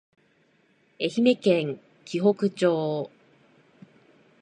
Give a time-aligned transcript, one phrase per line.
[0.99, 1.79] 愛媛県
[2.11, 3.11] 鬼北町